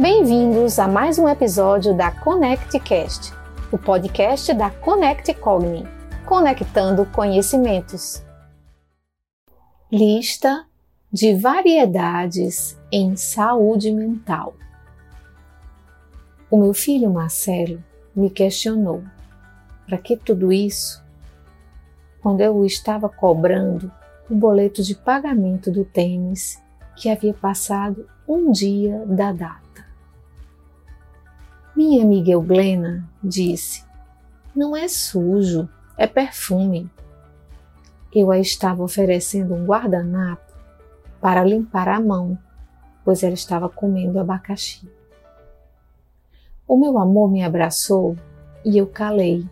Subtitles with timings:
[0.00, 3.32] Bem-vindos a mais um episódio da ConnectCast,
[3.72, 5.84] o podcast da Connect Cogni,
[6.24, 8.22] conectando conhecimentos.
[9.90, 10.64] Lista
[11.12, 14.54] de variedades em saúde mental.
[16.48, 17.82] O meu filho Marcelo
[18.14, 19.02] me questionou:
[19.84, 21.02] para que tudo isso?
[22.22, 23.90] Quando eu estava cobrando
[24.30, 26.62] o boleto de pagamento do tênis
[26.94, 29.67] que havia passado um dia da data.
[31.78, 33.84] Minha amiga Euglena disse:
[34.52, 36.90] Não é sujo, é perfume.
[38.12, 40.52] Eu a estava oferecendo um guardanapo
[41.20, 42.36] para limpar a mão,
[43.04, 44.90] pois ela estava comendo abacaxi.
[46.66, 48.16] O meu amor me abraçou
[48.64, 49.48] e eu calei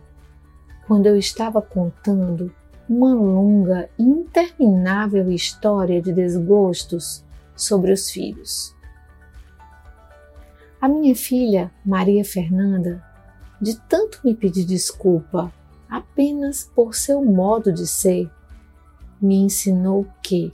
[0.85, 2.53] quando eu estava contando
[2.89, 7.23] uma longa interminável história de desgostos
[7.55, 8.75] sobre os filhos.
[10.79, 13.03] A minha filha, Maria Fernanda,
[13.59, 15.51] de tanto me pedir desculpa
[15.89, 18.29] apenas por seu modo de ser,
[19.19, 20.53] me ensinou que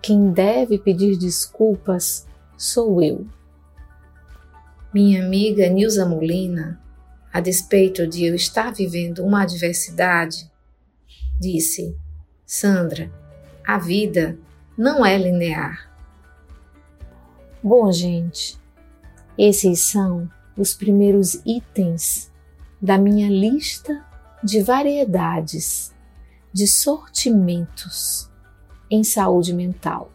[0.00, 3.26] quem deve pedir desculpas sou eu.
[4.92, 6.80] Minha amiga Nilza Molina,
[7.30, 10.50] a despeito de eu estar vivendo uma adversidade,
[11.38, 11.94] disse:
[12.46, 13.10] Sandra,
[13.66, 14.38] a vida
[14.76, 15.90] não é linear.
[17.62, 18.58] Bom, gente,
[19.36, 22.30] esses são os primeiros itens
[22.80, 24.04] da minha lista
[24.42, 25.92] de variedades,
[26.52, 28.30] de sortimentos
[28.90, 30.10] em saúde mental.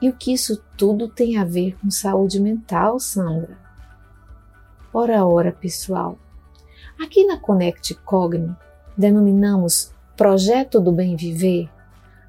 [0.00, 3.58] E o que isso tudo tem a ver com saúde mental, Sandra?
[4.92, 6.18] Ora, ora, pessoal.
[6.98, 8.56] Aqui na Connect Cogni
[8.96, 11.70] denominamos projeto do bem viver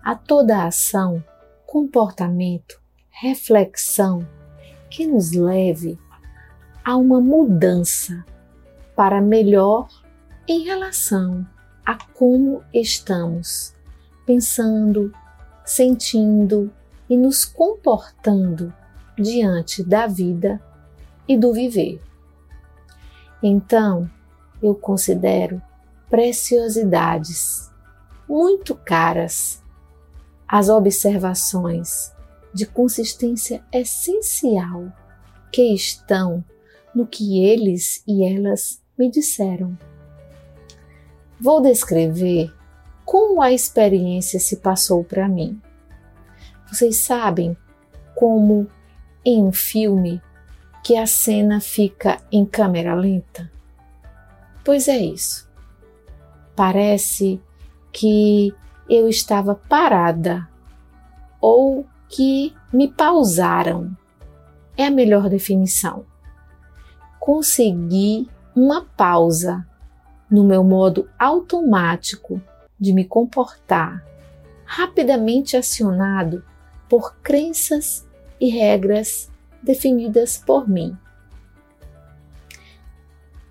[0.04, 1.24] a toda ação,
[1.66, 4.28] comportamento, reflexão
[4.92, 5.98] que nos leve
[6.84, 8.26] a uma mudança
[8.96, 9.88] para melhor
[10.48, 11.48] em relação
[11.86, 13.74] a como estamos
[14.26, 15.14] pensando,
[15.66, 16.70] sentindo
[17.10, 18.74] e nos comportando
[19.18, 20.62] diante da vida
[21.28, 22.02] e do viver.
[23.42, 24.10] Então,
[24.62, 25.62] eu considero
[26.10, 27.72] preciosidades
[28.28, 29.64] muito caras
[30.48, 32.12] as observações
[32.54, 34.92] de consistência essencial
[35.52, 36.44] que estão
[36.94, 39.78] no que eles e elas me disseram.
[41.40, 42.54] Vou descrever
[43.06, 45.60] como a experiência se passou para mim.
[46.68, 47.58] Vocês sabem
[48.16, 48.68] como
[49.26, 50.22] em um filme
[50.84, 53.52] que a cena fica em câmera lenta?
[54.64, 55.50] Pois é isso.
[56.56, 57.42] Parece
[57.92, 58.54] que
[58.90, 60.48] eu estava parada
[61.40, 63.96] ou que me pausaram.
[64.78, 66.06] É a melhor definição.
[67.20, 69.66] Consegui uma pausa
[70.30, 72.42] no meu modo automático
[72.80, 74.04] de me comportar,
[74.66, 76.44] rapidamente acionado
[76.90, 78.08] por crenças
[78.40, 79.30] e regras
[79.62, 80.98] definidas por mim.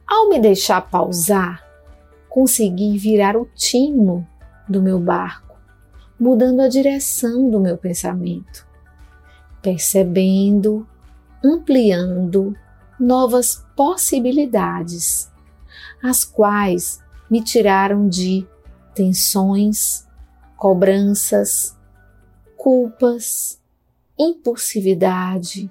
[0.07, 1.65] Ao me deixar pausar,
[2.29, 4.27] consegui virar o timo
[4.69, 5.50] do meu barco
[6.21, 8.69] mudando a direção do meu pensamento,
[9.63, 10.87] percebendo,
[11.43, 12.55] ampliando
[12.99, 15.33] novas possibilidades,
[16.03, 18.47] as quais me tiraram de
[18.95, 20.07] tensões,
[20.59, 21.75] cobranças,
[22.55, 23.59] culpas,
[24.19, 25.71] impulsividade,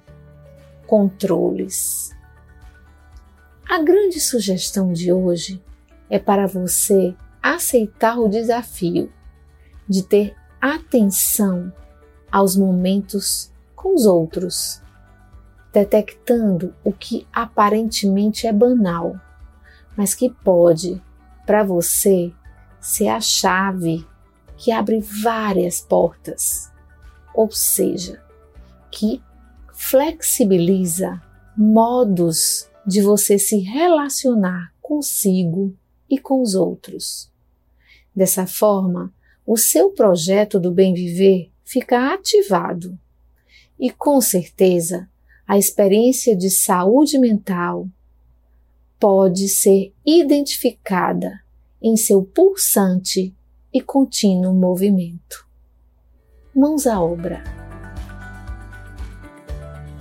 [0.84, 2.10] controles.
[3.68, 5.62] A grande sugestão de hoje
[6.08, 9.12] é para você aceitar o desafio
[9.88, 11.72] de ter atenção
[12.30, 14.80] aos momentos com os outros,
[15.72, 19.18] detectando o que aparentemente é banal,
[19.96, 21.02] mas que pode,
[21.46, 22.32] para você,
[22.80, 24.06] ser a chave
[24.56, 26.70] que abre várias portas,
[27.34, 28.22] ou seja,
[28.90, 29.22] que
[29.72, 31.20] flexibiliza
[31.56, 35.74] modos de você se relacionar consigo
[36.08, 37.30] e com os outros.
[38.14, 39.12] Dessa forma,
[39.52, 42.96] o seu projeto do bem viver fica ativado.
[43.76, 45.10] E com certeza,
[45.44, 47.88] a experiência de saúde mental
[48.96, 51.40] pode ser identificada
[51.82, 53.34] em seu pulsante
[53.74, 55.44] e contínuo movimento.
[56.54, 57.42] Mãos à obra.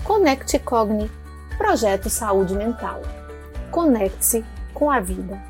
[0.04, 1.10] Conecte Cogni,
[1.58, 3.02] projeto Saúde Mental.
[3.72, 5.49] Conecte-se com a vida.